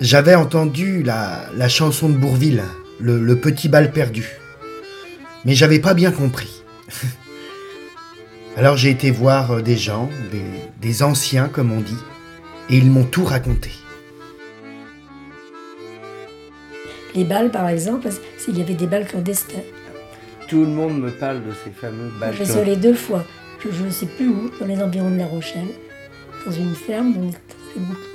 J'avais 0.00 0.36
entendu 0.36 1.02
la, 1.02 1.46
la 1.56 1.68
chanson 1.68 2.08
de 2.08 2.16
Bourville, 2.16 2.62
le, 3.00 3.18
le 3.18 3.36
petit 3.36 3.68
bal 3.68 3.90
perdu. 3.90 4.28
Mais 5.44 5.54
j'avais 5.54 5.80
pas 5.80 5.94
bien 5.94 6.12
compris. 6.12 6.62
Alors 8.56 8.76
j'ai 8.76 8.90
été 8.90 9.10
voir 9.10 9.50
euh, 9.52 9.62
des 9.62 9.76
gens, 9.76 10.08
des, 10.30 10.42
des 10.80 11.02
anciens 11.02 11.48
comme 11.48 11.72
on 11.72 11.80
dit, 11.80 11.98
et 12.70 12.76
ils 12.76 12.90
m'ont 12.90 13.04
tout 13.04 13.24
raconté. 13.24 13.70
Les 17.14 17.24
balles, 17.24 17.50
par 17.50 17.68
exemple, 17.68 18.08
s'il 18.36 18.58
y 18.58 18.62
avait 18.62 18.74
des 18.74 18.86
balles 18.86 19.06
clandestins. 19.06 19.62
Tout 20.46 20.60
le 20.60 20.68
monde 20.68 21.00
me 21.00 21.10
parle 21.10 21.44
de 21.44 21.52
ces 21.64 21.70
fameux 21.70 22.10
balles. 22.20 22.34
Je 22.38 22.44
suis 22.44 22.58
allée 22.58 22.76
deux 22.76 22.94
fois, 22.94 23.24
je 23.60 23.70
je 23.70 23.84
ne 23.84 23.90
sais 23.90 24.06
plus 24.06 24.28
où, 24.28 24.50
dans 24.58 24.66
les 24.66 24.80
environs 24.82 25.10
de 25.10 25.18
La 25.18 25.26
Rochelle, 25.26 25.68
dans 26.46 26.52
une 26.52 26.74
ferme, 26.74 27.14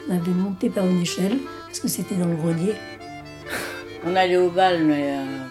on 0.09 0.13
avait 0.13 0.31
monté 0.31 0.69
par 0.69 0.85
une 0.85 1.01
échelle, 1.01 1.37
parce 1.65 1.79
que 1.79 1.87
c'était 1.87 2.15
dans 2.15 2.27
le 2.27 2.35
grenier. 2.35 2.73
On 4.05 4.15
allait 4.17 4.37
au 4.37 4.49
bal, 4.49 4.83
mais. 4.83 5.17
euh, 5.17 5.47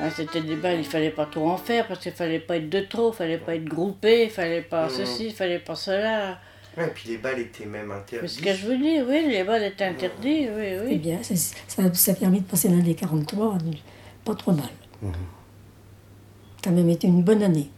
ah, 0.00 0.10
c'était 0.10 0.40
des 0.40 0.56
balles, 0.56 0.78
il 0.78 0.84
fallait 0.84 1.10
pas 1.10 1.26
trop 1.26 1.50
en 1.50 1.56
faire 1.56 1.86
parce 1.86 2.00
qu'il 2.00 2.12
fallait 2.12 2.40
pas 2.40 2.56
être 2.56 2.68
de 2.68 2.80
trop, 2.80 3.12
il 3.12 3.16
fallait 3.16 3.38
pas 3.38 3.54
être 3.54 3.64
groupé, 3.64 4.24
il 4.24 4.30
fallait 4.30 4.62
pas 4.62 4.88
ceci, 4.88 5.26
il 5.26 5.32
fallait 5.32 5.58
pas 5.60 5.74
cela. 5.76 6.38
Ouais, 6.76 6.86
et 6.86 6.90
puis 6.90 7.10
les 7.10 7.18
balles 7.18 7.38
étaient 7.38 7.66
même 7.66 7.92
Mais 8.20 8.26
ce 8.28 8.40
que 8.40 8.54
je 8.54 8.66
veux 8.66 8.78
dire, 8.78 9.04
oui, 9.08 9.26
les 9.28 9.44
balles 9.44 9.62
étaient 9.64 9.84
interdits, 9.84 10.48
oui, 10.56 10.64
Eh 10.64 10.80
oui. 10.86 10.96
bien, 10.98 11.18
ça, 11.22 11.82
a 11.82 12.14
permis 12.14 12.40
de 12.40 12.46
passer 12.46 12.68
l'année 12.68 12.94
43, 12.94 13.58
pas 14.24 14.34
trop 14.34 14.52
mal. 14.52 14.70
Ça 16.64 16.70
a 16.70 16.72
même 16.72 16.88
été 16.88 17.06
une 17.06 17.22
bonne 17.22 17.42
année. 17.42 17.70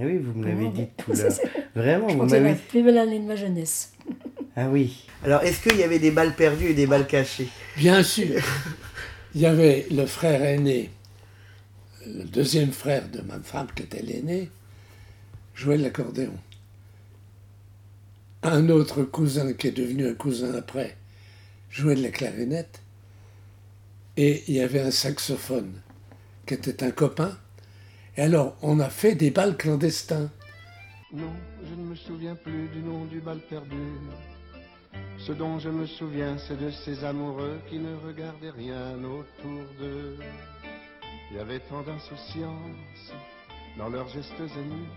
Eh 0.00 0.04
oui, 0.04 0.18
vous 0.18 0.32
me 0.38 0.46
l'avez 0.46 0.68
dit 0.68 0.86
tout 0.96 1.12
là. 1.12 1.28
Vraiment, 1.74 2.08
Je 2.08 2.16
vous 2.16 2.28
c'est 2.28 2.36
la 2.40 2.48
m'avez. 2.48 2.60
plus 2.68 2.82
belle 2.82 2.98
année 2.98 3.18
de 3.18 3.24
ma 3.24 3.36
jeunesse. 3.36 3.92
Ah 4.60 4.68
oui. 4.68 5.06
Alors, 5.24 5.42
est-ce 5.42 5.60
qu'il 5.62 5.78
y 5.78 5.84
avait 5.84 6.00
des 6.00 6.10
balles 6.10 6.34
perdues 6.34 6.70
et 6.70 6.74
des 6.74 6.88
balles 6.88 7.06
cachées? 7.06 7.46
Bien 7.76 8.02
sûr. 8.02 8.42
Il 9.32 9.40
y 9.40 9.46
avait 9.46 9.86
le 9.92 10.04
frère 10.04 10.42
aîné, 10.42 10.90
le 12.04 12.24
deuxième 12.24 12.72
frère 12.72 13.08
de 13.08 13.20
ma 13.20 13.38
femme, 13.38 13.68
qui 13.76 13.84
était 13.84 14.02
l'aîné, 14.02 14.50
jouait 15.54 15.78
de 15.78 15.84
l'accordéon. 15.84 16.32
Un 18.42 18.68
autre 18.68 19.04
cousin, 19.04 19.52
qui 19.52 19.68
est 19.68 19.72
devenu 19.72 20.08
un 20.08 20.14
cousin 20.14 20.52
après, 20.54 20.96
jouait 21.70 21.94
de 21.94 22.02
la 22.02 22.10
clarinette. 22.10 22.80
Et 24.16 24.42
il 24.48 24.54
y 24.56 24.60
avait 24.60 24.80
un 24.80 24.90
saxophone, 24.90 25.72
qui 26.46 26.54
était 26.54 26.82
un 26.82 26.90
copain. 26.90 27.38
Et 28.18 28.22
alors, 28.22 28.56
on 28.62 28.80
a 28.80 28.90
fait 28.90 29.14
des 29.14 29.30
balles 29.30 29.56
clandestins. 29.56 30.28
Non, 31.12 31.32
je 31.62 31.72
ne 31.76 31.84
me 31.84 31.94
souviens 31.94 32.34
plus 32.34 32.66
du 32.70 32.80
nom 32.80 33.04
du 33.04 33.20
bal 33.20 33.38
perdu. 33.48 33.92
Ce 35.18 35.30
dont 35.30 35.60
je 35.60 35.68
me 35.68 35.86
souviens, 35.86 36.36
c'est 36.36 36.58
de 36.58 36.68
ces 36.84 37.04
amoureux 37.04 37.60
qui 37.70 37.78
ne 37.78 37.94
regardaient 38.04 38.50
rien 38.50 38.96
autour 39.04 39.62
d'eux. 39.78 40.16
Il 41.30 41.36
y 41.36 41.40
avait 41.40 41.60
tant 41.60 41.82
d'insouciance 41.82 43.12
dans 43.78 43.88
leurs 43.88 44.08
gestes 44.08 44.32
émus. 44.40 44.90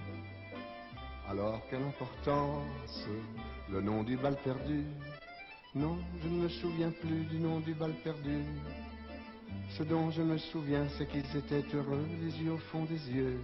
Alors 1.30 1.62
quelle 1.70 1.84
importance 1.84 3.06
le 3.72 3.82
nom 3.82 4.02
du 4.02 4.18
bal 4.18 4.36
perdu. 4.44 4.84
Non, 5.76 6.00
je 6.24 6.28
ne 6.28 6.42
me 6.42 6.50
souviens 6.50 6.90
plus 6.90 7.24
du 7.26 7.38
nom 7.38 7.60
du 7.60 7.76
bal 7.76 7.94
perdu. 8.04 8.40
Ce 9.78 9.84
dont 9.84 10.12
je 10.12 10.22
me 10.22 10.38
souviens, 10.38 10.86
c'est 10.98 11.08
qu'ils 11.08 11.20
étaient 11.38 11.64
heureux, 11.76 12.06
les 12.24 12.44
yeux 12.44 12.52
au 12.52 12.58
fond 12.58 12.84
des 12.84 13.16
yeux. 13.16 13.40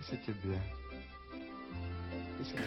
Et 0.00 0.04
c'était 0.04 0.32
bien. 0.44 0.58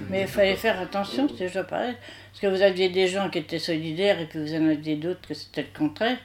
Mais 0.09 0.21
il 0.21 0.27
fallait 0.27 0.55
faire 0.55 0.79
attention, 0.79 1.27
c'est 1.29 1.45
déjà 1.45 1.63
pareil. 1.63 1.95
Parce 2.31 2.41
que 2.41 2.47
vous 2.47 2.61
aviez 2.61 2.89
des 2.89 3.07
gens 3.07 3.29
qui 3.29 3.39
étaient 3.39 3.59
solidaires 3.59 4.19
et 4.19 4.25
puis 4.25 4.39
vous 4.39 4.53
en 4.53 4.67
aviez 4.67 4.95
d'autres 4.95 5.27
que 5.27 5.33
c'était 5.33 5.61
le 5.61 5.77
contraire. 5.77 6.17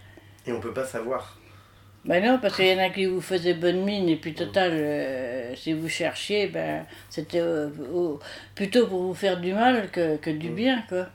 Et 0.47 0.53
on 0.53 0.61
peut 0.61 0.73
pas 0.73 0.85
savoir. 0.85 1.39
Ben 2.05 2.25
non, 2.25 2.39
parce 2.41 2.57
qu'il 2.57 2.67
y 2.67 2.75
en 2.75 2.79
a 2.79 2.91
qui 2.91 3.07
vous 3.07 3.21
faisaient 3.21 3.55
bonne 3.55 3.85
mine 3.85 4.09
et 4.09 4.17
puis 4.17 4.33
total, 4.33 4.71
euh, 4.73 5.55
si 5.57 5.73
vous 5.73 5.89
cherchiez, 5.89 6.47
ben 6.47 6.87
c'était 7.11 7.41
euh, 7.41 7.69
plutôt 8.55 8.87
pour 8.87 9.03
vous 9.03 9.15
faire 9.15 9.41
du 9.41 9.53
mal 9.53 9.91
que, 9.91 10.17
que 10.17 10.31
du 10.31 10.51
bien, 10.51 10.85
quoi. 10.89 11.07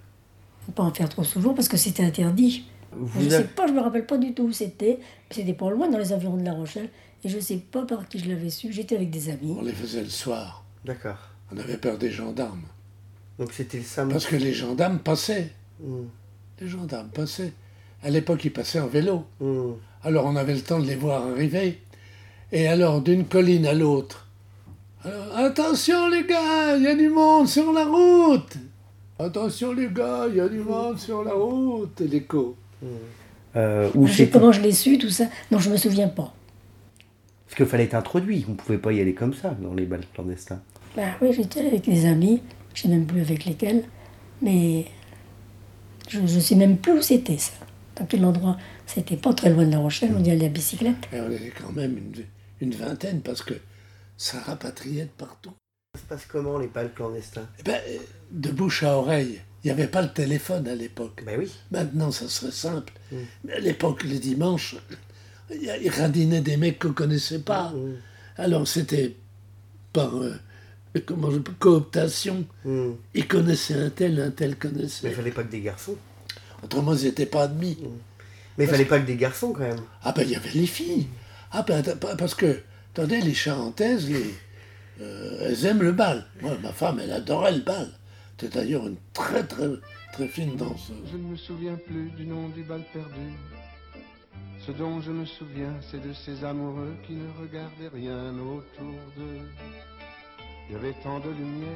Faut 0.66 0.74
pas 0.74 0.84
en 0.84 0.94
faire 0.94 1.08
trop 1.08 1.24
souvent 1.24 1.54
parce 1.54 1.70
que 1.70 1.78
c'était 1.78 2.04
interdit. 2.04 2.66
Vous 2.94 3.22
je 3.24 3.30
sais 3.30 3.36
avez- 3.36 3.44
pas, 3.46 3.68
je 3.68 3.74
me 3.74 3.80
rappelle 3.80 4.06
pas 4.06 4.18
du 4.18 4.34
tout 4.34 4.44
où 4.44 4.52
c'était. 4.52 5.00
C'était 5.30 5.54
pas 5.54 5.70
loin, 5.70 5.90
dans 5.90 5.98
les 5.98 6.12
environs 6.14 6.38
de 6.38 6.44
La 6.46 6.54
Rochelle. 6.54 6.90
Et 7.24 7.30
je 7.30 7.40
sais 7.40 7.58
pas 7.58 7.86
par 7.86 8.08
qui 8.10 8.20
je 8.20 8.30
l'avais 8.30 8.50
su. 8.50 8.72
J'étais 8.74 8.96
avec 8.96 9.10
des 9.12 9.30
amis. 9.30 9.56
On 9.58 9.62
les 9.64 9.72
faisait 9.72 10.02
le 10.04 10.10
soir. 10.10 10.64
D'accord. 10.84 11.18
On 11.54 11.58
avait 11.58 11.78
peur 11.78 11.98
des 11.98 12.10
gendarmes. 12.12 12.64
Donc 13.40 13.54
c'était 13.54 13.78
le 13.78 13.84
samedi. 13.84 14.14
Parce 14.14 14.26
que 14.26 14.36
les 14.36 14.54
gendarmes 14.54 15.00
passaient. 15.00 15.52
Hmm. 15.80 16.06
Les 16.60 16.68
gendarmes 16.68 17.10
passaient. 17.10 17.54
À 18.04 18.10
l'époque, 18.10 18.44
ils 18.46 18.52
passaient 18.54 18.80
en 18.80 18.88
vélo. 18.88 19.26
Hmm. 19.40 19.74
Alors 20.04 20.26
on 20.26 20.36
avait 20.36 20.56
le 20.56 20.62
temps 20.62 20.80
de 20.80 20.86
les 20.88 20.96
voir 20.96 21.28
arriver. 21.28 21.80
Et 22.52 22.68
alors, 22.68 23.02
d'une 23.02 23.26
colline 23.26 23.66
à 23.66 23.74
l'autre. 23.74 24.28
Alors, 25.04 25.38
attention 25.38 26.10
les 26.10 26.26
gars, 26.26 26.76
il 26.78 26.84
y 26.84 26.88
a 26.88 26.96
du 26.96 27.10
monde 27.10 27.48
sur 27.48 27.72
la 27.72 27.86
route. 27.86 28.58
Attention 29.20 29.74
les 29.74 29.88
gars, 29.90 30.26
il 30.30 30.36
y 30.38 30.40
a 30.40 30.50
du 30.50 30.60
monde 30.60 31.00
sur 31.00 31.24
la 31.24 31.34
route. 31.34 32.02
Et 32.02 32.08
l'écho. 32.08 32.56
Euh, 33.56 33.90
où 33.96 34.08
Je 34.08 34.24
comment 34.26 34.52
je 34.52 34.62
l'ai 34.62 34.72
su, 34.72 34.98
tout 34.98 35.10
ça. 35.10 35.26
Non, 35.52 35.60
je 35.60 35.70
me 35.70 35.78
souviens 35.78 36.08
pas. 36.08 36.34
Parce 37.46 37.58
qu'il 37.58 37.66
fallait 37.66 37.84
être 37.84 37.96
introduit. 37.96 38.46
On 38.50 38.54
pouvait 38.54 38.78
pas 38.78 38.94
y 38.94 39.02
aller 39.02 39.14
comme 39.14 39.34
ça 39.34 39.50
dans 39.62 39.74
les 39.74 39.86
balles 39.86 40.06
clandestins. 40.14 40.62
Bah 40.96 41.04
oui, 41.22 41.34
j'étais 41.34 41.66
avec 41.66 41.84
des 41.84 42.06
amis. 42.06 42.42
Je 42.74 42.84
sais 42.84 42.88
même 42.88 43.06
plus 43.06 43.22
avec 43.22 43.46
lesquels. 43.46 43.84
Mais 44.42 44.86
je 46.08 46.20
ne 46.20 46.28
sais 46.28 46.56
même 46.56 46.78
plus 46.78 46.94
où 46.94 47.02
c'était 47.02 47.38
ça. 47.38 47.54
Dans 47.98 48.06
quel 48.06 48.24
endroit? 48.24 48.58
C'était 48.86 49.18
pas 49.18 49.34
très 49.34 49.50
loin 49.50 49.66
de 49.66 49.72
La 49.72 49.80
Rochelle. 49.80 50.12
On 50.18 50.24
y 50.24 50.32
allait 50.32 50.46
à 50.46 50.50
bicyclette. 50.50 50.96
Et 51.14 51.20
on 51.20 51.30
était 51.30 51.52
quand 51.52 51.74
même 51.74 51.98
une, 51.98 52.24
une 52.62 52.74
vingtaine 52.74 53.22
parce 53.22 53.42
que 53.44 53.54
ça 54.18 54.40
rapatriait 54.40 55.04
de 55.06 55.10
partout. 55.10 55.52
Ça 55.96 56.02
se 56.02 56.08
passe 56.08 56.26
comment 56.26 56.58
les 56.58 56.68
balles 56.68 56.94
clandestins? 56.94 57.48
Eh 57.60 57.64
ben, 57.64 57.82
de 58.32 58.50
bouche 58.50 58.84
à 58.84 58.96
oreille. 58.98 59.42
Il 59.64 59.68
n'y 59.68 59.72
avait 59.72 59.88
pas 59.88 60.02
le 60.02 60.12
téléphone 60.12 60.68
à 60.68 60.76
l'époque. 60.76 61.22
Ben 61.26 61.38
oui. 61.40 61.52
Maintenant, 61.70 62.12
ça 62.12 62.28
serait 62.28 62.52
simple. 62.52 62.94
Mm. 63.12 63.18
Mais 63.44 63.54
à 63.54 63.60
l'époque, 63.60 64.04
les 64.04 64.18
dimanches, 64.20 64.76
ils 65.54 65.90
radinaient 65.90 66.42
des 66.42 66.58
mecs 66.58 66.80
qu'on 66.80 66.90
ne 66.90 66.94
connaissait 66.94 67.40
pas. 67.40 67.70
Hmm. 67.70 67.96
Alors, 68.38 68.68
c'était 68.68 69.16
par 69.94 70.16
euh, 70.16 70.36
comment 71.06 71.30
cooptation. 71.60 72.46
Hmm. 72.66 72.92
Ils 73.14 73.28
connaissaient 73.28 73.76
un 73.76 73.90
tel, 73.90 74.20
un 74.20 74.32
tel 74.32 74.50
Mais 74.50 74.54
il 74.54 74.58
connaissait. 74.58 75.12
fallait 75.12 75.32
pas 75.32 75.44
que 75.44 75.52
des 75.52 75.62
garçons. 75.62 75.96
Autrement, 76.64 76.96
ils 76.96 77.06
n'étaient 77.06 77.26
pas 77.26 77.44
admis. 77.44 77.78
Mais 78.58 78.66
il 78.66 78.70
fallait 78.70 78.86
pas 78.86 79.00
que 79.00 79.08
des 79.08 79.16
garçons 79.16 79.54
quand 79.54 79.62
même. 79.62 79.80
Ah 80.04 80.12
ben, 80.12 80.24
il 80.24 80.32
y 80.32 80.36
avait 80.36 80.52
les 80.52 80.68
filles. 80.68 81.08
Ah 81.52 81.64
ben, 81.68 81.84
parce 82.18 82.36
que, 82.36 82.62
attendez, 82.94 83.22
les 83.22 83.34
charentaises, 83.34 84.10
les, 84.10 84.34
euh, 85.02 85.48
elles 85.50 85.66
aiment 85.66 85.82
le 85.84 85.92
bal. 85.92 86.26
Moi, 86.42 86.58
ma 86.62 86.72
femme, 86.72 87.00
elle 87.04 87.12
adorait 87.12 87.54
le 87.54 87.62
bal. 87.62 87.90
C'était 88.42 88.58
d'ailleurs 88.62 88.88
une 88.88 88.98
très, 89.14 89.46
très, 89.46 89.70
très 90.14 90.28
fine 90.28 90.56
danseuse. 90.56 90.98
Je 91.12 91.18
ne 91.18 91.28
me 91.28 91.36
souviens 91.36 91.76
plus 91.76 92.10
du 92.10 92.26
nom 92.26 92.50
du 92.50 92.64
bal 92.64 92.84
perdu. 92.92 93.34
Ce 94.66 94.72
dont 94.72 95.00
je 95.00 95.12
me 95.12 95.26
souviens, 95.26 95.76
c'est 95.80 96.02
de 96.02 96.12
ces 96.12 96.44
amoureux 96.44 96.96
qui 97.06 97.14
ne 97.14 97.30
regardaient 97.40 97.90
rien 97.94 98.34
autour 98.40 98.96
d'eux. 99.16 99.48
Il 100.68 100.74
y 100.74 100.76
avait 100.76 100.96
tant 101.04 101.20
de 101.20 101.30
lumière 101.30 101.70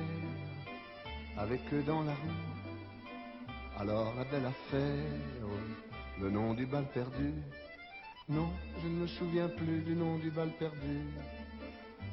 avec 1.38 1.62
eux 1.72 1.84
dans 1.86 2.02
la 2.02 2.14
rue. 2.14 3.48
Alors 3.78 4.16
la 4.16 4.24
belle 4.24 4.48
affaire, 4.48 5.06
le 6.20 6.32
nom 6.32 6.56
du 6.56 6.66
bal 6.66 6.88
perdu. 6.96 7.32
Non, 8.28 8.50
je 8.82 8.88
ne 8.88 9.02
me 9.02 9.08
souviens 9.08 9.50
plus 9.50 9.82
du 9.82 9.94
nom 9.96 10.18
du 10.18 10.32
bal 10.32 10.50
perdu. 10.58 11.02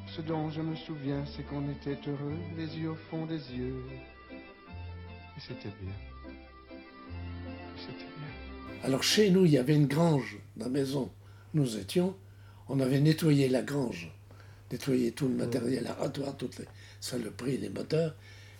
Ce 0.08 0.20
dont 0.20 0.50
je 0.50 0.60
me 0.60 0.76
souviens, 0.76 1.24
c'est 1.24 1.42
qu'on 1.44 1.70
était 1.70 1.98
heureux, 2.06 2.38
les 2.59 2.77
yeux 2.77 2.91
au 2.91 2.97
fond 3.09 3.24
des 3.24 3.50
yeux. 3.54 3.82
Et 5.42 5.54
c'était 5.54 5.74
bien. 5.80 5.92
C'était 7.77 8.04
bien. 8.16 8.84
Alors 8.84 9.03
chez 9.03 9.30
nous, 9.30 9.44
il 9.44 9.53
y 9.53 9.59
avait 9.59 9.74
une 9.74 9.86
grange 9.86 10.39
dans 10.56 10.66
la 10.66 10.71
maison. 10.71 11.10
Nous 11.54 11.77
étions, 11.77 12.15
on 12.68 12.80
avait 12.80 13.00
nettoyé 13.00 13.48
la 13.48 13.62
grange, 13.62 14.10
nettoyé 14.71 15.12
tout 15.12 15.28
le 15.28 15.34
matériel 15.34 15.86
aratoire, 15.86 16.36
toutes 16.36 16.59
les 16.59 16.65
saloperies, 17.00 17.59
les 17.59 17.68
moteurs, 17.68 18.15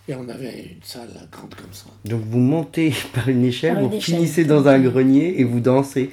et 0.07 0.15
on 0.15 0.27
avait 0.29 0.73
une 0.75 0.83
salle 0.83 1.09
grande 1.31 1.55
comme 1.55 1.71
ça. 1.73 1.85
Donc 2.05 2.21
vous 2.21 2.39
montez 2.39 2.93
par 3.13 3.29
une 3.29 3.43
échelle, 3.45 3.75
Par 3.75 3.83
une 3.83 3.89
vous 3.89 3.95
échelle. 3.95 4.15
finissez 4.15 4.45
dans 4.45 4.67
un 4.67 4.79
grenier 4.79 5.39
et 5.39 5.43
vous 5.43 5.59
dansez. 5.59 6.09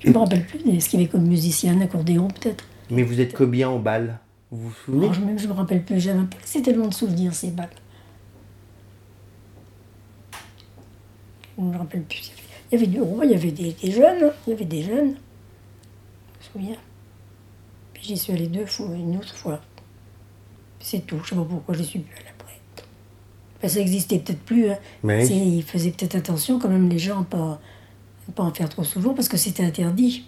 Je 0.00 0.10
me 0.10 0.18
rappelle 0.18 0.46
plus 0.46 0.60
de 0.60 0.78
ce 0.78 0.88
qu'il 0.88 1.00
y 1.00 1.02
avait 1.02 1.10
comme 1.10 1.26
musicien, 1.26 1.76
un 1.76 1.80
accordéon 1.80 2.28
peut-être? 2.28 2.64
Mais 2.90 3.02
vous 3.02 3.20
êtes 3.20 3.34
combien 3.34 3.68
en 3.68 3.80
balles 3.80 4.18
Vous 4.52 4.68
vous 4.68 4.74
souvenez? 4.86 5.02
Alors, 5.06 5.14
je, 5.14 5.20
même, 5.20 5.38
je 5.38 5.48
me 5.48 5.52
rappelle 5.52 5.82
plus. 5.84 5.98
J'avais 6.00 6.20
pas 6.20 6.36
laissé 6.40 6.62
tellement 6.62 6.86
de 6.86 6.94
souvenirs 6.94 7.34
ces 7.34 7.50
balles. 7.50 7.68
Je 11.58 11.62
me 11.64 11.76
rappelle 11.76 12.02
plus. 12.02 12.32
Il 12.70 12.78
y 12.78 12.82
avait 12.82 12.86
du 12.86 13.00
roi, 13.00 13.24
il 13.24 13.32
y 13.32 13.34
avait 13.34 13.50
des, 13.50 13.72
des 13.72 13.90
jeunes. 13.90 14.30
Il 14.46 14.50
y 14.50 14.52
avait 14.52 14.64
des 14.64 14.82
jeunes. 14.82 15.14
Je 16.40 16.58
me 16.58 16.64
souviens. 16.64 16.76
Puis 17.94 18.04
J'y 18.04 18.16
suis 18.16 18.32
allée 18.32 18.46
deux 18.46 18.66
fois, 18.66 18.86
une 18.94 19.16
autre 19.16 19.34
fois. 19.34 19.60
C'est 20.80 21.04
tout. 21.06 21.18
Je 21.24 21.30
sais 21.30 21.36
pas 21.36 21.44
pourquoi 21.44 21.74
je 21.74 21.82
suis 21.82 21.98
plus 21.98 22.14
allée 22.16 22.28
après. 22.38 22.60
Enfin, 23.56 23.68
ça 23.68 23.80
existait 23.80 24.18
peut-être 24.18 24.42
plus. 24.42 24.70
Hein. 24.70 24.78
Mais 25.02 25.26
Ils 25.26 25.62
faisaient 25.62 25.90
peut-être 25.90 26.14
attention 26.14 26.58
quand 26.58 26.68
même 26.68 26.88
les 26.88 26.98
gens 26.98 27.22
à 27.22 27.24
pas, 27.24 27.60
pas 28.34 28.44
en 28.44 28.52
faire 28.52 28.68
trop 28.68 28.84
souvent 28.84 29.14
parce 29.14 29.28
que 29.28 29.36
c'était 29.36 29.64
interdit. 29.64 30.26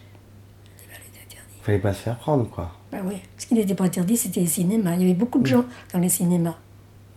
Interdits. 0.79 1.37
fallait 1.63 1.79
pas 1.79 1.95
se 1.95 2.01
faire 2.01 2.19
prendre, 2.19 2.49
quoi. 2.51 2.73
Bah 2.91 2.99
oui. 3.05 3.17
Ce 3.39 3.47
qui 3.47 3.55
n'était 3.55 3.77
pas 3.77 3.85
interdit, 3.85 4.17
c'était 4.17 4.41
les 4.41 4.47
cinémas. 4.47 4.95
Il 4.95 5.03
y 5.03 5.05
avait 5.05 5.15
beaucoup 5.15 5.39
de 5.39 5.47
gens 5.47 5.65
dans 5.93 6.01
les 6.01 6.09
cinémas. 6.09 6.57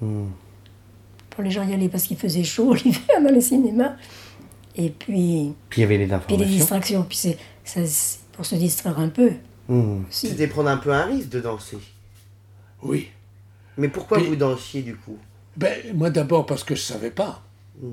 Hmm. 0.02 0.28
Pour 1.34 1.44
les 1.44 1.52
gens 1.52 1.68
y 1.68 1.74
aller 1.74 1.90
parce 1.90 2.04
qu'il 2.04 2.18
faisait 2.18 2.44
chaud 2.44 2.74
l'hiver 2.86 3.22
dans 3.24 3.32
les 3.34 3.42
cinémas. 3.42 3.96
Et 4.76 4.90
puis, 4.90 5.54
Puis 5.70 5.82
il 5.82 5.82
y 5.82 5.84
avait 5.84 5.98
les 5.98 6.06
puis 6.08 6.08
les 6.08 6.16
informations. 6.16 6.46
distractions. 6.58 7.04
Puis 7.04 7.18
c'est 7.18 7.38
ça, 7.64 7.86
c'est 7.86 8.20
pour 8.32 8.46
se 8.46 8.56
distraire 8.56 9.00
un 9.00 9.10
peu. 9.10 9.32
Aussi. 9.70 10.28
C'était 10.30 10.48
prendre 10.48 10.70
un 10.70 10.78
peu 10.78 10.92
un 10.92 11.06
risque 11.06 11.30
de 11.30 11.40
danser. 11.40 11.78
Oui. 12.82 13.10
Mais 13.78 13.88
pourquoi 13.88 14.18
Puis- 14.20 14.28
vous 14.28 14.36
dansiez 14.36 14.82
du 14.82 14.96
coup? 14.96 15.18
Ben, 15.56 15.78
moi 15.96 16.10
d'abord 16.10 16.46
parce 16.46 16.64
que 16.64 16.76
je 16.76 16.82
savais 16.82 17.12
pas. 17.12 17.44
Mm. 17.82 17.88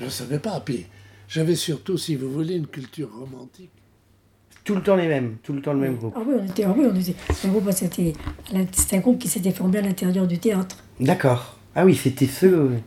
Je 0.00 0.08
savais 0.08 0.38
pas. 0.38 0.60
Puis 0.60 0.86
j'avais 1.28 1.54
surtout, 1.54 1.96
si 1.98 2.16
vous 2.16 2.30
voulez, 2.30 2.54
une 2.56 2.66
culture 2.66 3.08
romantique. 3.18 3.70
Tout 4.64 4.74
le 4.74 4.82
temps 4.82 4.96
les 4.96 5.06
mêmes, 5.06 5.36
tout 5.44 5.52
le 5.52 5.62
temps 5.62 5.72
le 5.72 5.78
même 5.78 5.96
groupe. 5.96 6.12
Ah 6.16 6.22
oui, 6.26 6.34
on 6.40 6.44
était, 6.44 6.64
ah 6.64 6.74
oui, 6.76 6.86
on 6.90 6.94
était. 6.94 7.14
un 7.44 7.48
groupe, 7.48 7.70
c'était, 7.70 8.12
c'était 8.72 8.96
un 8.96 9.00
groupe 9.00 9.18
qui 9.20 9.28
s'était 9.28 9.52
formé 9.52 9.78
à 9.78 9.82
l'intérieur 9.82 10.26
du 10.26 10.38
théâtre. 10.38 10.76
D'accord. 10.98 11.56
Ah 11.78 11.84
oui, 11.84 11.94
c'était 11.94 12.26
ceux. 12.26 12.80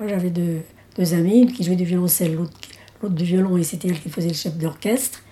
Moi, 0.00 0.08
j'avais 0.08 0.30
deux, 0.30 0.62
deux 0.96 1.12
amies, 1.12 1.40
une 1.40 1.52
qui 1.52 1.62
jouait 1.64 1.76
du 1.76 1.84
violoncelle, 1.84 2.34
l'autre, 2.34 3.14
du 3.14 3.24
violon, 3.24 3.58
et 3.58 3.62
c'était 3.62 3.88
elle 3.88 4.00
qui 4.00 4.08
faisait 4.08 4.28
le 4.28 4.34
chef 4.34 4.56
d'orchestre. 4.56 5.22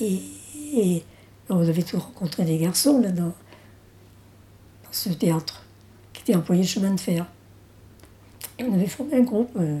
Et, 0.00 1.04
on 1.48 1.60
avait 1.60 1.84
tous 1.84 1.98
rencontré 1.98 2.44
des 2.44 2.58
garçons 2.58 3.00
là, 3.00 3.12
dans, 3.12 3.26
dans 3.26 4.90
ce 4.90 5.10
théâtre, 5.10 5.62
qui 6.12 6.22
étaient 6.22 6.34
employés 6.34 6.62
de 6.62 6.66
chemin 6.66 6.92
de 6.92 6.98
fer. 6.98 7.26
Et 8.58 8.64
on 8.64 8.74
avait 8.74 8.88
formé 8.88 9.14
un 9.14 9.22
groupe, 9.22 9.52
euh, 9.56 9.78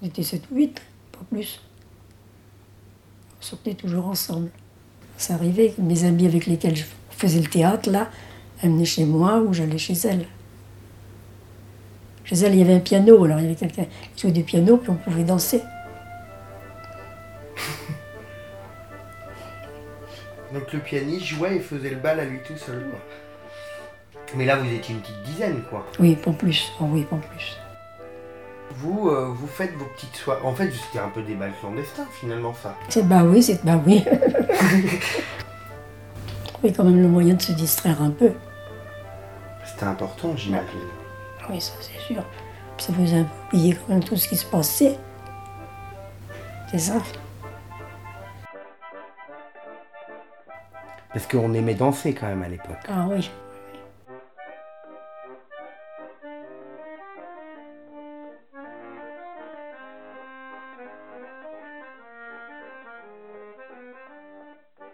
on 0.00 0.06
était 0.06 0.22
7 0.22 0.44
ou 0.52 0.54
8, 0.54 0.80
pas 1.10 1.24
plus. 1.28 1.60
On 3.40 3.42
sortait 3.42 3.74
toujours 3.74 4.06
ensemble. 4.06 4.50
Ça 5.16 5.34
arrivait 5.34 5.74
mes 5.78 6.04
amis 6.04 6.26
avec 6.26 6.46
lesquels 6.46 6.76
je 6.76 6.84
faisais 7.10 7.40
le 7.40 7.48
théâtre, 7.48 7.90
là, 7.90 8.08
elles 8.62 8.70
venaient 8.70 8.84
chez 8.84 9.04
moi 9.04 9.40
ou 9.40 9.52
j'allais 9.52 9.78
chez 9.78 9.94
elles. 9.94 10.26
Chez 12.28 12.36
elle, 12.44 12.54
il 12.54 12.58
y 12.58 12.62
avait 12.62 12.74
un 12.74 12.80
piano, 12.80 13.24
alors 13.24 13.38
il 13.38 13.44
y 13.44 13.46
avait 13.46 13.54
quelqu'un 13.54 13.86
qui 14.14 14.22
jouait 14.22 14.32
du 14.32 14.42
piano, 14.42 14.76
puis 14.76 14.90
on 14.90 14.96
pouvait 14.96 15.24
danser. 15.24 15.62
Donc 20.52 20.70
le 20.74 20.80
pianiste 20.80 21.24
jouait 21.24 21.56
et 21.56 21.60
faisait 21.60 21.88
le 21.88 21.96
bal 21.96 22.20
à 22.20 22.26
lui 22.26 22.40
tout 22.46 22.58
seul. 22.58 22.84
Mais 24.34 24.44
là 24.44 24.56
vous 24.56 24.70
étiez 24.70 24.94
une 24.94 25.00
petite 25.00 25.22
dizaine 25.24 25.62
quoi. 25.70 25.86
Oui, 25.98 26.16
pas 26.16 26.32
plus. 26.32 26.70
Oh 26.82 26.84
oui, 26.90 27.04
pas 27.04 27.16
plus. 27.16 27.56
Vous, 28.76 29.08
euh, 29.08 29.32
vous 29.34 29.46
faites 29.46 29.72
vos 29.76 29.86
petites 29.86 30.16
soirées. 30.16 30.42
En 30.44 30.54
fait 30.54 30.70
c'était 30.70 30.98
un 30.98 31.08
peu 31.08 31.22
des 31.22 31.34
bals 31.34 31.54
clandestins 31.60 32.06
finalement 32.20 32.52
ça. 32.52 32.76
C'est 32.90 33.08
bah 33.08 33.22
oui, 33.24 33.42
c'est 33.42 33.64
bah 33.64 33.80
oui. 33.86 34.04
Trouver 36.44 36.74
quand 36.74 36.84
même 36.84 37.00
le 37.00 37.08
moyen 37.08 37.32
de 37.32 37.42
se 37.42 37.52
distraire 37.52 38.02
un 38.02 38.10
peu. 38.10 38.32
C'était 39.64 39.84
important 39.84 40.36
j'imagine. 40.36 40.90
Oui, 41.50 41.60
ça 41.60 41.72
c'est 41.80 41.98
sûr. 42.00 42.22
Puis 42.76 42.86
ça 42.86 42.92
faisait 42.92 43.18
un 43.18 43.24
peu 43.24 43.56
oublier 43.56 43.74
quand 43.74 43.94
même 43.94 44.04
tout 44.04 44.16
ce 44.16 44.28
qui 44.28 44.36
se 44.36 44.46
passait. 44.46 44.98
C'est 46.70 46.78
ça. 46.78 46.94
Parce 51.12 51.26
qu'on 51.26 51.54
aimait 51.54 51.74
danser 51.74 52.14
quand 52.14 52.26
même 52.26 52.42
à 52.42 52.48
l'époque. 52.48 52.76
Ah 52.88 53.06
oui. 53.08 53.30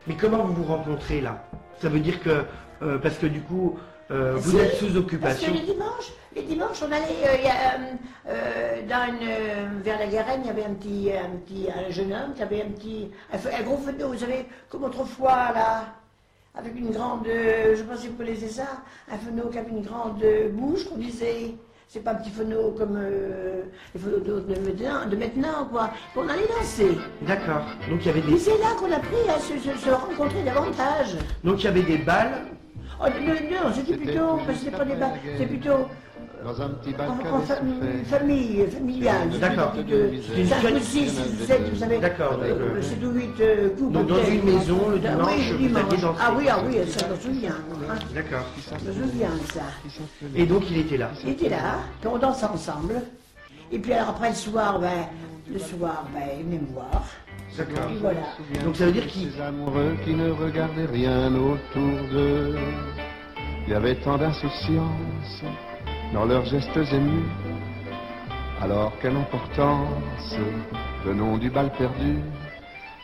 Mais 0.06 0.14
comment 0.14 0.44
vous 0.44 0.54
vous 0.54 0.64
rencontrez 0.64 1.20
là? 1.20 1.44
Ça 1.80 1.88
veut 1.88 1.98
dire 1.98 2.22
que 2.22 2.44
euh, 2.82 2.98
parce 2.98 3.16
que 3.16 3.26
du 3.26 3.40
coup 3.40 3.78
euh, 4.10 4.34
vous 4.36 4.58
êtes 4.58 4.74
sous 4.76 4.86
Parce 4.86 4.96
occupation. 4.96 5.52
que 5.52 5.58
les 5.58 5.64
dimanches, 5.64 6.12
les 6.36 6.42
dimanches, 6.42 6.82
on 6.82 6.92
allait 6.92 7.04
euh, 7.26 7.36
il 7.38 7.44
y 7.44 7.48
a, 7.48 7.78
euh, 8.28 8.82
dans 8.88 9.12
une, 9.14 9.80
vers 9.82 9.98
la 9.98 10.06
Garenne, 10.06 10.40
il 10.44 10.46
y 10.46 10.50
avait 10.50 10.64
un 10.64 10.74
petit, 10.74 11.10
un 11.12 11.36
petit, 11.38 11.68
un 11.70 11.90
jeune 11.90 12.12
homme 12.12 12.34
qui 12.34 12.42
avait 12.42 12.62
un 12.62 12.70
petit, 12.70 13.10
un, 13.32 13.62
gros 13.62 13.76
d'eau, 13.98 14.08
vous 14.08 14.18
savez, 14.18 14.46
comme 14.68 14.84
autrefois 14.84 15.52
là, 15.54 15.84
avec 16.54 16.76
une 16.78 16.90
grande, 16.90 17.26
je 17.26 17.82
pas 17.82 17.96
si 17.96 18.08
vous 18.08 18.14
connaissez 18.16 18.48
ça, 18.48 18.66
un 19.10 19.16
qui 19.50 19.58
avait 19.58 19.70
une 19.70 19.82
grande 19.82 20.22
bouche 20.52 20.84
qu'on 20.88 20.96
disait. 20.98 21.54
C'est 21.86 22.00
pas 22.00 22.12
un 22.12 22.14
petit 22.16 22.30
fenneau 22.30 22.72
comme 22.76 22.98
les 23.94 24.00
d'eau 24.18 24.40
de 24.40 24.54
maintenant, 24.56 25.06
de 25.08 25.16
maintenant, 25.16 25.64
quoi. 25.70 25.90
On 26.16 26.28
allait 26.28 26.46
danser. 26.58 26.96
D'accord. 27.22 27.62
Donc 27.88 28.00
il 28.00 28.06
y 28.06 28.08
avait 28.10 28.18
Et 28.20 28.22
des 28.22 28.38
c'est 28.38 28.58
là 28.58 28.74
qu'on 28.78 28.90
a 28.90 28.96
appris 28.96 29.28
à 29.28 29.38
se, 29.38 29.58
se- 29.58 29.78
se 29.78 29.90
rencontrer 29.90 30.42
davantage. 30.42 31.14
donc 31.44 31.60
il 31.60 31.64
y 31.64 31.68
avait 31.68 31.82
des 31.82 31.98
balles. 31.98 32.46
Oh, 33.04 33.08
non, 33.08 33.34
non, 33.68 33.74
c'était 33.74 33.96
plutôt, 33.96 34.36
parce 34.46 34.58
que 34.58 34.64
c'était 34.64 34.76
pas 34.76 34.84
des 34.84 34.94
bas, 34.94 35.10
c'était 35.32 35.46
plutôt 35.46 35.88
Dans 36.44 36.62
un 36.62 36.68
petit 36.70 36.92
bal 36.92 37.08
En, 37.08 37.12
en 37.36 37.40
souffert. 37.40 37.58
famille, 38.06 38.66
familiale. 38.70 39.30
D'accord. 39.40 39.72
5 39.74 40.74
ou 40.74 40.80
6, 40.80 41.20
7, 41.46 41.70
vous 41.72 41.76
savez. 41.78 41.98
D'accord, 41.98 42.32
donc, 42.32 42.44
euh, 42.44 42.82
7 42.82 43.04
ou 43.04 43.10
8 43.10 43.30
euh, 43.40 43.68
coups. 43.76 43.92
donc 43.92 44.06
dans 44.06 44.24
une 44.24 44.44
maison, 44.44 44.88
le 44.90 44.98
dimanche, 44.98 45.28
oui, 45.36 45.46
le 45.48 45.52
vous 45.52 45.58
dimanche. 45.68 45.82
alliez 45.92 46.02
danser. 46.02 46.18
Ah 46.20 46.32
oui, 46.36 46.44
ah 46.50 46.58
oui, 46.66 46.76
ça, 46.88 47.06
je 47.08 47.12
me 47.14 47.34
souviens. 47.34 47.50
hein. 47.90 47.94
D'accord. 48.14 48.44
Je 48.84 48.90
me 48.90 49.06
souviens 49.08 49.28
de 49.30 49.52
ça. 49.52 49.62
Et 50.34 50.46
donc 50.46 50.70
il 50.70 50.78
était 50.78 50.96
là. 50.96 51.10
Il 51.24 51.30
était 51.30 51.48
là, 51.48 51.76
puis 52.00 52.08
on 52.12 52.18
dansait 52.18 52.46
ensemble. 52.46 52.94
Et 53.72 53.78
puis 53.78 53.92
alors 53.92 54.10
après 54.10 54.28
le 54.30 54.34
soir, 54.34 54.78
ben, 54.78 54.88
le 55.50 55.58
soir, 55.58 56.06
ben, 56.12 56.22
il 56.38 56.44
venait 56.44 56.58
me 56.58 56.72
voir. 56.72 57.04
D'accord. 57.56 57.90
Et 57.90 57.96
voilà. 57.96 58.20
Donc 58.64 58.76
ça 58.76 58.86
veut 58.86 58.92
dire 58.92 59.06
qu'il 59.06 59.30
Ces 59.30 59.40
amoureux 59.40 59.96
qui 60.04 60.14
ne 60.14 60.30
regardaient 60.30 60.86
rien 60.86 61.34
autour 61.34 62.08
d'eux. 62.10 62.56
Il 63.66 63.72
y 63.72 63.74
avait 63.74 63.94
tant 63.96 64.18
d'insouciance 64.18 65.42
dans 66.12 66.24
leurs 66.24 66.44
gestes 66.46 66.76
émus. 66.92 67.28
Alors 68.60 68.92
quelle 69.00 69.16
importance 69.16 70.36
le 71.04 71.14
nom 71.14 71.36
du 71.36 71.50
bal 71.50 71.70
perdu? 71.76 72.18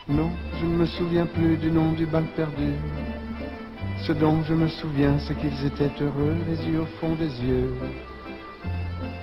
Non, 0.07 0.31
je 0.59 0.65
ne 0.65 0.75
me 0.77 0.85
souviens 0.85 1.25
plus 1.25 1.57
du 1.57 1.71
nom 1.71 1.93
du 1.93 2.05
bal 2.05 2.25
perdu. 2.35 2.73
Ce 4.01 4.11
dont 4.13 4.43
je 4.43 4.53
me 4.53 4.67
souviens, 4.67 5.19
c'est 5.19 5.37
qu'ils 5.37 5.65
étaient 5.65 5.91
heureux, 6.03 6.35
les 6.47 6.67
yeux 6.67 6.81
au 6.81 6.85
fond 6.99 7.13
des 7.15 7.29
yeux. 7.43 7.73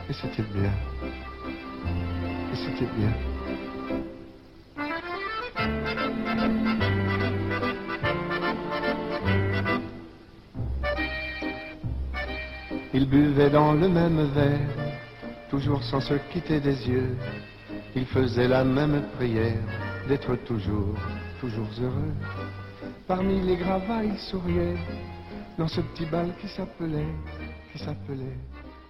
Et 0.08 0.12
c'était 0.12 0.44
bien. 0.54 0.70
Et 2.52 2.56
c'était 2.56 2.90
bien. 2.96 3.12
Ils 12.94 13.08
buvaient 13.08 13.50
dans 13.50 13.74
le 13.74 13.88
même 13.88 14.24
verre, 14.32 14.58
toujours 15.50 15.82
sans 15.84 16.00
se 16.00 16.14
quitter 16.32 16.58
des 16.58 16.88
yeux. 16.88 17.16
Ils 17.94 18.06
faisaient 18.06 18.48
la 18.48 18.64
même 18.64 19.02
prière, 19.16 19.62
d'être 20.08 20.34
toujours, 20.44 20.96
toujours 21.40 21.68
heureux. 21.80 22.14
Parmi 23.06 23.40
les 23.42 23.56
gravats, 23.56 24.04
ils 24.04 24.18
souriaient, 24.18 24.76
dans 25.58 25.68
ce 25.68 25.80
petit 25.80 26.06
bal 26.06 26.34
qui 26.40 26.48
s'appelait, 26.48 27.14
qui 27.72 27.78
s'appelait, 27.78 28.38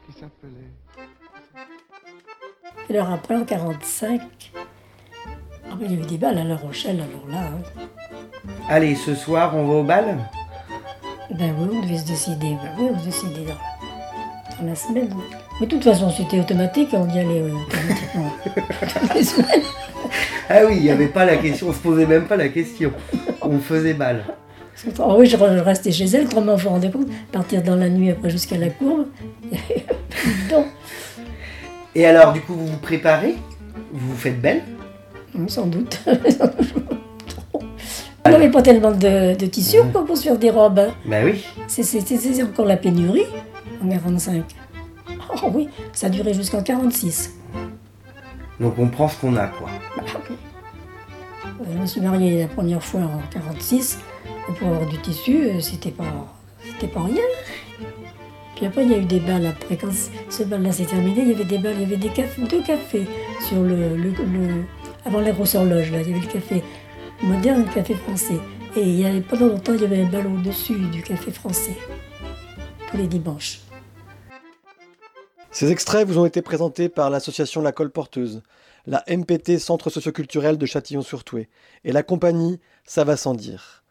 qui 0.06 0.12
s'appelait. 0.12 1.07
Et 2.90 2.94
alors 2.98 3.12
après, 3.12 3.34
en 3.36 3.44
45, 3.44 4.20
ah 4.54 5.74
ben, 5.78 5.86
il 5.88 5.92
y 5.92 5.96
avait 5.98 6.06
des 6.06 6.16
balles 6.16 6.38
à 6.38 6.44
La 6.44 6.56
Rochelle, 6.56 7.00
alors 7.00 7.28
là. 7.30 7.48
hein. 7.48 7.82
Allez, 8.68 8.94
ce 8.94 9.14
soir, 9.14 9.54
on 9.54 9.66
va 9.66 9.74
au 9.74 9.82
bal? 9.82 10.16
Ben 11.38 11.52
oui, 11.58 11.68
on 11.76 11.82
devait 11.82 11.98
se 11.98 12.06
décider. 12.06 12.56
Ben 12.62 12.70
oui, 12.78 12.86
on 12.94 12.98
se 12.98 13.04
décidait 13.04 13.44
dans, 13.46 14.60
dans 14.62 14.66
la 14.70 14.74
semaine. 14.74 15.10
Mais 15.60 15.66
de 15.66 15.70
toute 15.72 15.84
façon, 15.84 16.10
c'était 16.10 16.40
automatique, 16.40 16.88
on 16.92 17.06
y 17.08 17.18
allait 17.18 17.42
euh, 17.42 17.54
automatiquement. 17.54 18.32
Ah 20.50 20.60
oui, 20.66 20.76
il 20.76 20.82
n'y 20.84 20.90
avait 20.90 21.08
pas 21.08 21.26
la 21.26 21.36
question, 21.36 21.68
on 21.68 21.72
se 21.74 21.78
posait 21.80 22.06
même 22.06 22.24
pas 22.24 22.36
la 22.36 22.48
question. 22.48 22.90
On 23.42 23.58
faisait 23.58 23.92
bal. 23.92 24.24
Ah 24.98 25.14
oui, 25.14 25.26
je 25.26 25.36
re- 25.36 25.58
je 25.58 25.62
restais 25.62 25.92
chez 25.92 26.06
elle, 26.06 26.26
comment 26.26 26.54
vous 26.54 26.62
vous 26.62 26.68
rendez 26.70 26.90
compte 26.90 27.08
Partir 27.30 27.62
dans 27.62 27.76
la 27.76 27.90
nuit 27.90 28.10
après 28.12 28.30
jusqu'à 28.30 28.56
la 28.56 28.70
courbe. 28.70 29.08
Et 31.98 32.06
alors, 32.06 32.32
du 32.32 32.40
coup, 32.40 32.54
vous 32.54 32.66
vous 32.68 32.76
préparez? 32.76 33.34
Vous 33.92 34.10
vous 34.12 34.16
faites 34.16 34.40
belle? 34.40 34.62
Sans 35.48 35.66
doute. 35.66 36.00
On 38.24 38.30
n'avait 38.30 38.50
pas 38.50 38.62
tellement 38.62 38.92
de, 38.92 39.34
de 39.36 39.46
tissu 39.46 39.78
quoi, 39.92 40.04
pour 40.06 40.16
se 40.16 40.22
faire 40.22 40.38
des 40.38 40.50
robes. 40.50 40.78
hein? 40.78 40.90
Bah 41.06 41.16
oui. 41.24 41.44
C'est- 41.66 42.42
encore 42.42 42.66
la 42.66 42.76
pénurie 42.76 43.26
en 43.82 43.88
45. 43.88 44.44
Oh 45.42 45.50
oui, 45.54 45.68
ça 45.92 46.06
a 46.06 46.10
duré 46.10 46.34
jusqu'en 46.34 46.62
46. 46.62 47.34
Donc 48.60 48.78
on 48.78 48.86
prend 48.88 49.08
ce 49.08 49.16
qu'on 49.20 49.34
a, 49.36 49.48
quoi. 49.48 49.68
Euh, 49.98 51.64
Je 51.72 51.78
me 51.78 51.86
suis 51.86 52.00
mariée 52.00 52.42
la 52.42 52.48
première 52.48 52.82
fois 52.82 53.00
en 53.00 53.20
46. 53.30 53.98
Et 54.48 54.52
pour 54.52 54.68
avoir 54.68 54.86
du 54.86 54.98
tissu, 54.98 55.36
euh, 55.44 55.60
c'était 55.60 55.90
pas, 55.90 56.04
c'était 56.64 56.86
pas 56.92 57.02
rien. 57.02 57.22
Puis 58.58 58.66
après, 58.66 58.82
il 58.82 58.90
y 58.90 58.94
a 58.94 58.98
eu 58.98 59.04
des 59.04 59.20
balles 59.20 59.46
après. 59.46 59.76
Quand 59.76 59.92
ce 60.28 60.42
bal-là 60.42 60.72
s'est 60.72 60.84
terminé, 60.84 61.20
il 61.22 61.28
y 61.28 61.32
avait 61.32 61.44
des 61.44 61.58
balles, 61.58 61.76
il 61.76 61.82
y 61.82 61.84
avait 61.84 61.96
des 61.96 62.08
cafés, 62.08 62.42
deux 62.42 62.60
cafés 62.60 63.06
sur 63.46 63.62
le, 63.62 64.64
avant 65.04 65.20
la 65.20 65.30
grosse 65.30 65.54
horloge. 65.54 65.92
Là, 65.92 66.00
il 66.00 66.08
y 66.08 66.12
avait 66.12 66.26
le 66.26 66.32
café 66.32 66.64
moderne 67.22 67.64
le 67.66 67.72
café 67.72 67.94
français. 67.94 68.40
Et 68.74 68.80
il 68.80 68.98
y 68.98 69.06
avait, 69.06 69.20
pendant 69.20 69.46
longtemps, 69.46 69.74
il 69.74 69.82
y 69.82 69.84
avait 69.84 70.02
un 70.02 70.06
bal 70.06 70.26
au-dessus 70.26 70.74
du 70.74 71.04
café 71.04 71.30
français, 71.30 71.76
tous 72.90 72.96
les 72.96 73.06
dimanches. 73.06 73.60
Ces 75.52 75.70
extraits 75.70 76.08
vous 76.08 76.18
ont 76.18 76.26
été 76.26 76.42
présentés 76.42 76.88
par 76.88 77.10
l'association 77.10 77.62
La 77.62 77.70
Colporteuse, 77.70 78.42
la 78.88 79.04
MPT 79.08 79.60
Centre 79.60 79.88
socioculturel 79.88 80.58
de 80.58 80.66
Châtillon-sur-Touet 80.66 81.48
et 81.84 81.92
la 81.92 82.02
compagnie 82.02 82.58
Ça 82.84 83.04
va 83.04 83.16
sans 83.16 83.34
dire. 83.34 83.84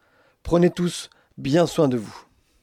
Prenez 0.43 0.71
tous 0.71 1.09
bien 1.37 1.67
soin 1.67 1.87
de 1.87 1.95
vous. 1.95 2.26